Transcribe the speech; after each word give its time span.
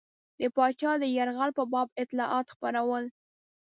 د 0.39 0.41
پاچا 0.55 0.91
د 0.99 1.03
یرغل 1.17 1.49
په 1.57 1.63
باب 1.71 1.87
اطلاعات 2.03 2.45
خپرول. 2.53 3.03